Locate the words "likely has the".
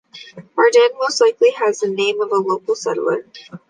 1.21-1.87